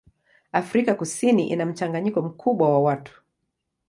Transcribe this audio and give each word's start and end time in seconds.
Afrika 0.51 0.95
Kusini 0.95 1.49
ina 1.49 1.65
mchanganyiko 1.65 2.21
mkubwa 2.21 2.69
wa 2.69 2.79
watu. 2.81 3.21